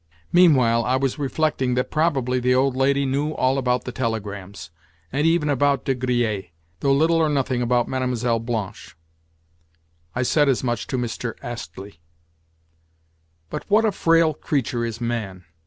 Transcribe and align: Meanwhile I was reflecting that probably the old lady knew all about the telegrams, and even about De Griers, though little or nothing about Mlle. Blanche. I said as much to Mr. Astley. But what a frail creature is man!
Meanwhile 0.33 0.83
I 0.85 0.95
was 0.95 1.19
reflecting 1.19 1.75
that 1.75 1.91
probably 1.91 2.39
the 2.39 2.55
old 2.55 2.75
lady 2.75 3.05
knew 3.05 3.33
all 3.35 3.59
about 3.59 3.83
the 3.83 3.91
telegrams, 3.91 4.71
and 5.13 5.27
even 5.27 5.47
about 5.47 5.85
De 5.85 5.93
Griers, 5.93 6.45
though 6.79 6.91
little 6.91 7.17
or 7.17 7.29
nothing 7.29 7.61
about 7.61 7.87
Mlle. 7.87 8.39
Blanche. 8.39 8.97
I 10.15 10.23
said 10.23 10.49
as 10.49 10.63
much 10.63 10.87
to 10.87 10.97
Mr. 10.97 11.35
Astley. 11.43 11.99
But 13.51 13.69
what 13.69 13.85
a 13.85 13.91
frail 13.91 14.33
creature 14.33 14.83
is 14.83 14.99
man! 14.99 15.45